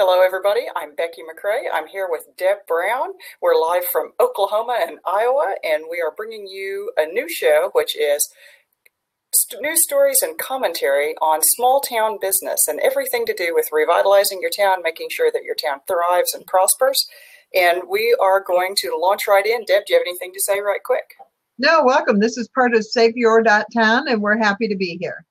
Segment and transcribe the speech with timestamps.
[0.00, 0.60] Hello, everybody.
[0.76, 1.62] I'm Becky McCray.
[1.74, 3.08] I'm here with Deb Brown.
[3.42, 7.96] We're live from Oklahoma and Iowa, and we are bringing you a new show, which
[7.96, 8.20] is
[9.60, 14.52] news stories and commentary on small town business and everything to do with revitalizing your
[14.56, 17.04] town, making sure that your town thrives and prospers.
[17.52, 19.64] And we are going to launch right in.
[19.64, 21.16] Deb, do you have anything to say right quick?
[21.58, 22.20] No, welcome.
[22.20, 25.24] This is part of Save Your Town, and we're happy to be here.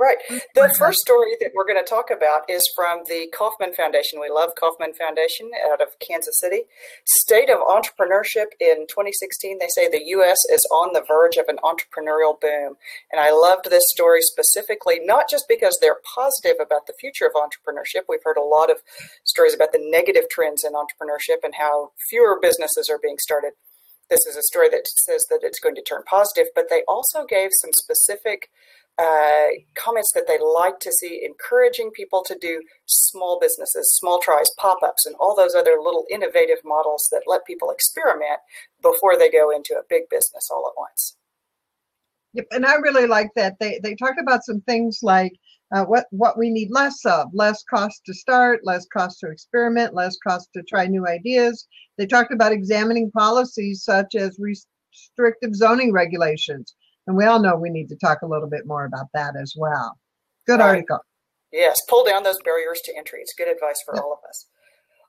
[0.00, 0.18] Right.
[0.28, 0.38] Mm-hmm.
[0.54, 4.20] The first story that we're going to talk about is from the Kauffman Foundation.
[4.20, 6.62] We love Kauffman Foundation out of Kansas City.
[7.04, 10.38] State of Entrepreneurship in 2016, they say the U.S.
[10.52, 12.76] is on the verge of an entrepreneurial boom.
[13.10, 17.32] And I loved this story specifically, not just because they're positive about the future of
[17.32, 18.04] entrepreneurship.
[18.08, 18.78] We've heard a lot of
[19.24, 23.52] stories about the negative trends in entrepreneurship and how fewer businesses are being started.
[24.12, 27.24] This is a story that says that it's going to turn positive, but they also
[27.24, 28.50] gave some specific
[28.98, 34.50] uh, comments that they like to see encouraging people to do small businesses, small tries,
[34.58, 38.40] pop ups, and all those other little innovative models that let people experiment
[38.82, 41.16] before they go into a big business all at once.
[42.34, 43.56] Yep, and I really like that.
[43.60, 45.32] They they talked about some things like
[45.74, 49.94] uh, what what we need less of, less cost to start, less cost to experiment,
[49.94, 51.66] less cost to try new ideas.
[51.98, 56.74] They talked about examining policies such as restrictive zoning regulations,
[57.06, 59.54] and we all know we need to talk a little bit more about that as
[59.56, 59.98] well.
[60.46, 60.68] Good right.
[60.68, 61.00] article.
[61.52, 63.20] Yes, pull down those barriers to entry.
[63.20, 64.46] It's good advice for all of us.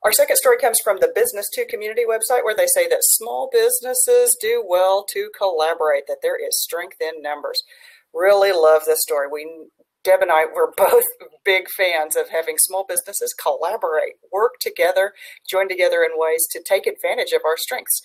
[0.03, 3.49] Our second story comes from the Business to community website where they say that small
[3.51, 7.63] businesses do well to collaborate, that there is strength in numbers.
[8.13, 9.27] Really love this story.
[9.31, 9.47] We
[10.03, 11.05] Deb and I were both
[11.45, 15.13] big fans of having small businesses collaborate, work together,
[15.49, 18.01] join together in ways to take advantage of our strengths.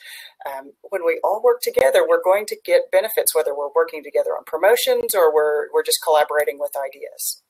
[0.46, 4.30] Um, when we all work together, we're going to get benefits, whether we're working together
[4.30, 7.42] on promotions or we're, we're just collaborating with ideas.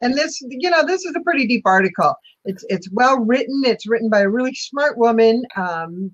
[0.00, 2.14] And this, you know, this is a pretty deep article.
[2.46, 3.62] It's it's well written.
[3.66, 6.12] It's written by a really smart woman, um,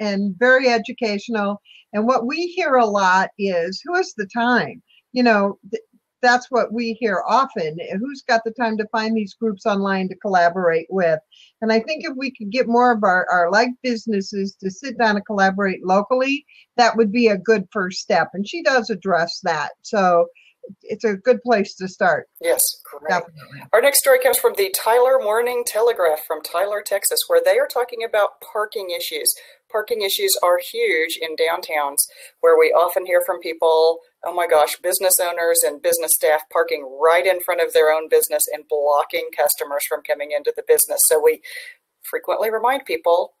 [0.00, 1.60] and very educational.
[1.92, 4.82] And what we hear a lot is, who has the time?
[5.12, 5.58] You know,
[6.22, 7.78] that's what we hear often.
[7.98, 11.20] Who's got the time to find these groups online to collaborate with?
[11.60, 14.98] And I think if we could get more of our, our like businesses to sit
[14.98, 16.44] down and collaborate locally,
[16.76, 18.30] that would be a good first step.
[18.34, 19.72] And she does address that.
[19.82, 20.26] So
[20.82, 22.28] it's a good place to start.
[22.40, 23.08] Yes, great.
[23.08, 23.62] Definitely.
[23.72, 27.66] Our next story comes from the Tyler Morning Telegraph from Tyler, Texas, where they are
[27.66, 29.32] talking about parking issues.
[29.70, 31.98] Parking issues are huge in downtowns,
[32.40, 36.88] where we often hear from people, oh my gosh, business owners and business staff parking
[37.00, 41.00] right in front of their own business and blocking customers from coming into the business.
[41.06, 41.40] So we
[42.02, 43.34] frequently remind people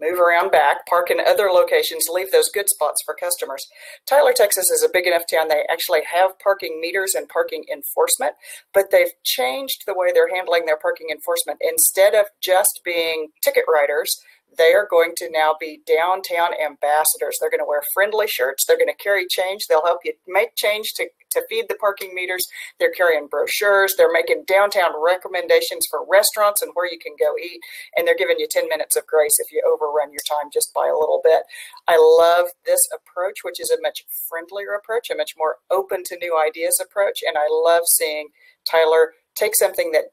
[0.00, 3.64] move around back, park in other locations, leave those good spots for customers.
[4.06, 5.48] Tyler, Texas is a big enough town.
[5.48, 8.34] They actually have parking meters and parking enforcement,
[8.74, 11.58] but they've changed the way they're handling their parking enforcement.
[11.62, 14.10] Instead of just being ticket writers,
[14.58, 17.38] they are going to now be downtown ambassadors.
[17.40, 18.64] They're going to wear friendly shirts.
[18.66, 19.66] They're going to carry change.
[19.68, 22.42] They'll help you make change to, to feed the parking meters.
[22.78, 23.94] They're carrying brochures.
[23.96, 27.60] They're making downtown recommendations for restaurants and where you can go eat.
[27.96, 30.86] And they're giving you 10 minutes of grace if you overrun your time just by
[30.86, 31.42] a little bit.
[31.88, 36.18] I love this approach, which is a much friendlier approach, a much more open to
[36.18, 37.20] new ideas approach.
[37.26, 38.28] And I love seeing
[38.68, 40.12] Tyler take something that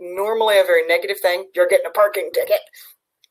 [0.00, 2.60] normally a very negative thing, you're getting a parking ticket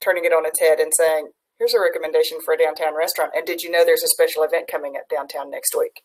[0.03, 3.31] turning it on its head and saying, here's a recommendation for a downtown restaurant.
[3.36, 6.02] And did you know there's a special event coming at downtown next week?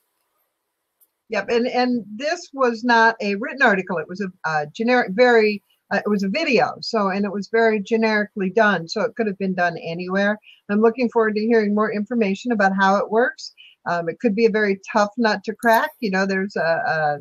[1.31, 3.99] Yep, and and this was not a written article.
[3.99, 5.63] It was a, a generic, very.
[5.91, 9.27] Uh, it was a video, so and it was very generically done, so it could
[9.27, 10.39] have been done anywhere.
[10.71, 13.53] I'm looking forward to hearing more information about how it works.
[13.89, 15.91] Um, it could be a very tough nut to crack.
[16.01, 17.19] You know, there's a, a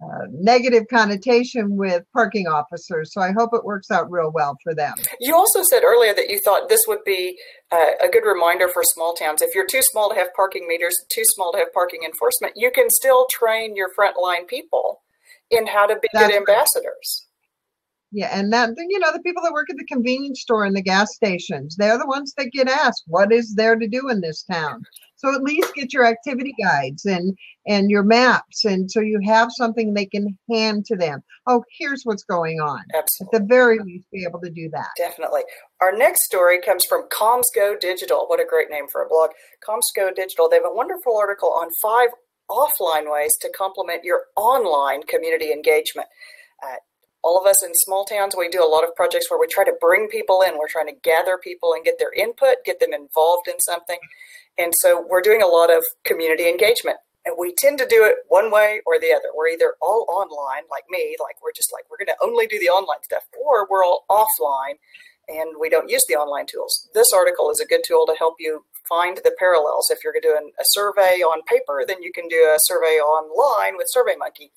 [0.00, 3.12] uh, negative connotation with parking officers.
[3.12, 4.94] So I hope it works out real well for them.
[5.18, 7.36] You also said earlier that you thought this would be
[7.72, 9.42] uh, a good reminder for small towns.
[9.42, 12.70] If you're too small to have parking meters, too small to have parking enforcement, you
[12.70, 15.02] can still train your frontline people
[15.50, 17.26] in how to be That's good ambassadors.
[18.10, 20.82] Yeah, and that you know the people that work at the convenience store and the
[20.82, 24.44] gas stations, they're the ones that get asked, "What is there to do in this
[24.44, 24.82] town?"
[25.18, 27.36] So at least get your activity guides and
[27.66, 31.22] and your maps, and so you have something they can hand to them.
[31.46, 32.80] Oh, here's what's going on.
[32.94, 33.36] Absolutely.
[33.36, 34.88] At the very least, be able to do that.
[34.96, 35.42] Definitely.
[35.80, 38.26] Our next story comes from CommsGo Digital.
[38.28, 39.30] What a great name for a blog.
[39.68, 40.48] CommsGo Digital.
[40.48, 42.08] They have a wonderful article on five
[42.48, 46.08] offline ways to complement your online community engagement.
[46.62, 46.76] Uh,
[47.22, 49.64] all of us in small towns, we do a lot of projects where we try
[49.64, 50.56] to bring people in.
[50.56, 53.98] We're trying to gather people and get their input, get them involved in something.
[54.58, 56.98] And so we're doing a lot of community engagement.
[57.24, 59.28] And we tend to do it one way or the other.
[59.34, 62.58] We're either all online, like me, like we're just like, we're going to only do
[62.58, 64.76] the online stuff, or we're all offline
[65.28, 66.88] and we don't use the online tools.
[66.94, 69.90] This article is a good tool to help you find the parallels.
[69.90, 73.92] If you're doing a survey on paper, then you can do a survey online with
[73.94, 74.50] SurveyMonkey.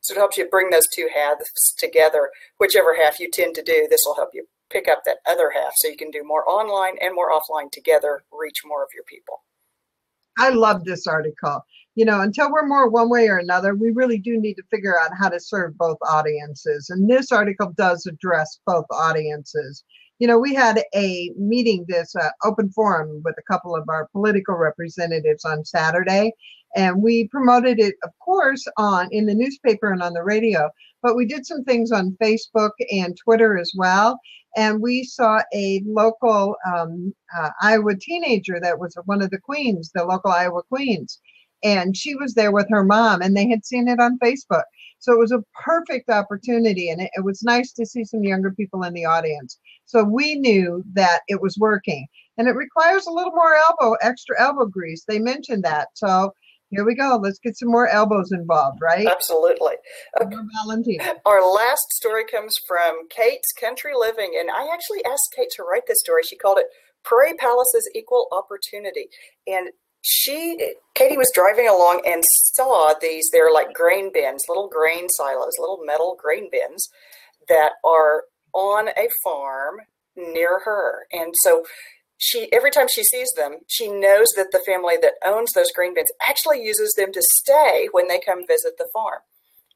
[0.00, 2.30] So it helps you bring those two halves together.
[2.58, 5.72] Whichever half you tend to do, this will help you pick up that other half
[5.76, 9.42] so you can do more online and more offline together, reach more of your people.
[10.38, 11.64] I love this article.
[11.94, 14.98] You know, until we're more one way or another, we really do need to figure
[14.98, 16.90] out how to serve both audiences.
[16.90, 19.84] And this article does address both audiences
[20.18, 24.08] you know, we had a meeting, this uh, open forum with a couple of our
[24.08, 26.32] political representatives on Saturday,
[26.74, 30.70] and we promoted it, of course, on in the newspaper and on the radio.
[31.02, 34.18] But we did some things on Facebook and Twitter as well.
[34.56, 39.90] And we saw a local um, uh, Iowa teenager that was one of the queens,
[39.94, 41.20] the local Iowa queens.
[41.62, 44.62] And she was there with her mom, and they had seen it on Facebook.
[45.00, 48.52] So it was a perfect opportunity, and it, it was nice to see some younger
[48.52, 49.58] people in the audience.
[49.84, 52.06] So we knew that it was working.
[52.36, 55.04] And it requires a little more elbow, extra elbow grease.
[55.04, 55.88] They mentioned that.
[55.94, 56.32] So
[56.70, 57.18] here we go.
[57.22, 59.06] Let's get some more elbows involved, right?
[59.06, 59.74] Absolutely.
[60.20, 60.98] Okay.
[61.24, 64.36] Our last story comes from Kate's Country Living.
[64.38, 66.22] And I actually asked Kate to write this story.
[66.22, 66.66] She called it
[67.04, 69.08] Prairie Palaces Equal Opportunity.
[69.46, 69.70] And
[70.02, 72.22] she, Katie was driving along and
[72.54, 76.88] saw these, they're like grain bins, little grain silos, little metal grain bins
[77.48, 79.76] that are on a farm
[80.16, 81.06] near her.
[81.12, 81.64] And so
[82.18, 85.94] she every time she sees them, she knows that the family that owns those green
[85.94, 89.20] bins actually uses them to stay when they come visit the farm.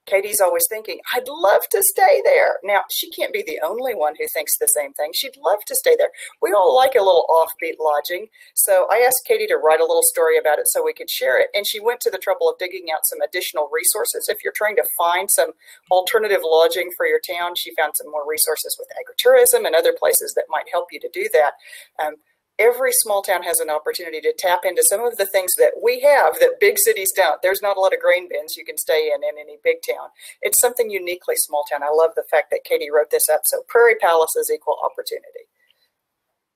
[0.05, 2.59] Katie's always thinking, I'd love to stay there.
[2.65, 5.12] Now, she can't be the only one who thinks the same thing.
[5.15, 6.11] She'd love to stay there.
[6.41, 8.27] We all like a little offbeat lodging.
[8.55, 11.41] So I asked Katie to write a little story about it so we could share
[11.41, 11.49] it.
[11.55, 14.27] And she went to the trouble of digging out some additional resources.
[14.29, 15.53] If you're trying to find some
[15.91, 20.35] alternative lodging for your town, she found some more resources with agritourism and other places
[20.35, 21.55] that might help you to do that.
[22.03, 22.17] Um,
[22.59, 26.01] every small town has an opportunity to tap into some of the things that we
[26.01, 27.41] have that big cities don't.
[27.43, 30.09] There's not a lot of grain bins you can stay in in any big town.
[30.41, 31.83] It's something uniquely small town.
[31.83, 33.43] I love the fact that Katie wrote this up.
[33.47, 35.49] So Prairie Palaces equal opportunity.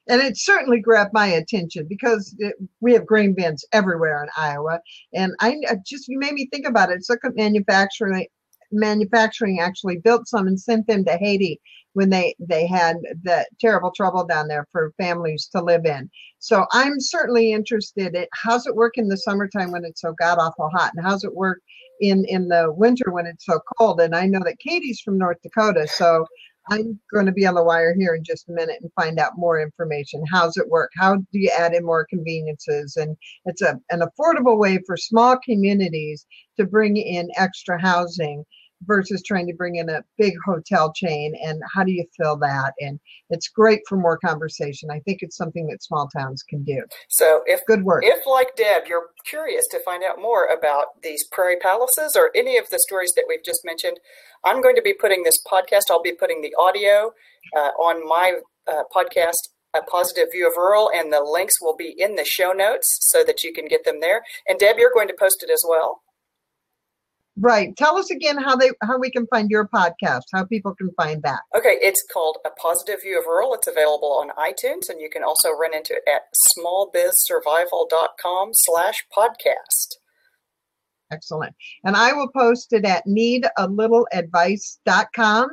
[0.09, 4.79] And it certainly grabbed my attention because it, we have grain bins everywhere in Iowa.
[5.13, 6.97] And I just, you made me think about it.
[6.97, 8.27] It's like a manufacturing
[8.76, 11.61] manufacturing actually built some and sent them to Haiti
[11.94, 16.11] when they they had the terrible trouble down there for families to live in.
[16.38, 20.38] So I'm certainly interested in how's it work in the summertime when it's so god
[20.38, 21.61] awful hot, and how's it work
[22.00, 24.00] in in the winter when it's so cold.
[24.00, 26.26] And I know that Katie's from North Dakota, so
[26.70, 29.38] I'm going to be on the wire here in just a minute and find out
[29.38, 30.25] more information.
[30.31, 30.90] How's it work?
[30.96, 32.96] How do you add in more conveniences?
[32.96, 36.26] And it's a, an affordable way for small communities
[36.58, 38.44] to bring in extra housing
[38.82, 42.75] versus trying to bring in a big hotel chain and how do you fill that?
[42.81, 43.00] And
[43.31, 44.90] it's great for more conversation.
[44.90, 46.82] I think it's something that small towns can do.
[47.08, 48.05] So if good work.
[48.05, 52.56] if like deb you're curious to find out more about these prairie palaces or any
[52.56, 53.99] of the stories that we've just mentioned
[54.44, 57.12] i'm going to be putting this podcast i'll be putting the audio
[57.56, 59.34] uh, on my uh, podcast
[59.75, 63.23] a positive view of rural and the links will be in the show notes so
[63.25, 64.23] that you can get them there.
[64.49, 66.00] And deb you're going to post it as well
[67.38, 67.77] Right.
[67.77, 71.23] Tell us again how they how we can find your podcast, how people can find
[71.23, 71.41] that.
[71.55, 73.52] Okay, it's called A Positive View of Rural.
[73.52, 76.23] It's available on iTunes, and you can also run into it at
[76.59, 79.97] smallbizsurvival.com slash podcast.
[81.12, 81.55] Excellent.
[81.85, 85.49] And I will post it at needalittleadvice.com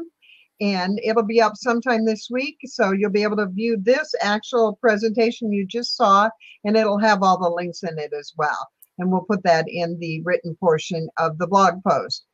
[0.61, 2.57] and it'll be up sometime this week.
[2.65, 6.29] So you'll be able to view this actual presentation you just saw,
[6.63, 9.97] and it'll have all the links in it as well and we'll put that in
[9.99, 12.25] the written portion of the blog post.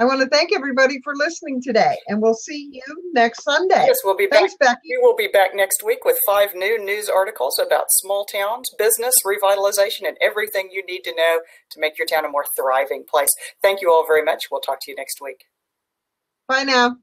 [0.00, 2.82] I want to thank everybody for listening today, and we'll see you
[3.14, 3.84] next Sunday.
[3.86, 4.76] Yes, we'll be Thanks, back.
[4.76, 4.90] Becky.
[4.90, 9.12] We will be back next week with five new news articles about small towns, business,
[9.26, 11.40] revitalization, and everything you need to know
[11.70, 13.30] to make your town a more thriving place.
[13.60, 14.44] Thank you all very much.
[14.52, 15.46] We'll talk to you next week.
[16.46, 16.96] Bye now.